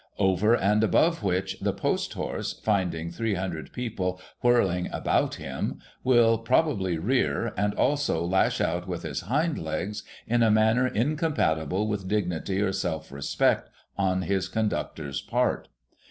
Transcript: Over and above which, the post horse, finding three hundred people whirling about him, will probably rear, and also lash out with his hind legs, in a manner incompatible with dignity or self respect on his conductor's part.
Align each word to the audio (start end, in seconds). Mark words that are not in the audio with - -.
Over 0.17 0.55
and 0.55 0.83
above 0.83 1.21
which, 1.21 1.59
the 1.59 1.73
post 1.73 2.13
horse, 2.13 2.53
finding 2.53 3.11
three 3.11 3.35
hundred 3.35 3.71
people 3.71 4.19
whirling 4.41 4.89
about 4.91 5.35
him, 5.35 5.79
will 6.03 6.39
probably 6.39 6.97
rear, 6.97 7.53
and 7.55 7.75
also 7.75 8.25
lash 8.25 8.59
out 8.59 8.87
with 8.87 9.03
his 9.03 9.21
hind 9.21 9.59
legs, 9.59 10.01
in 10.25 10.41
a 10.41 10.49
manner 10.49 10.87
incompatible 10.87 11.87
with 11.87 12.07
dignity 12.07 12.59
or 12.63 12.73
self 12.73 13.11
respect 13.11 13.69
on 13.95 14.23
his 14.23 14.47
conductor's 14.49 15.21
part. 15.21 15.67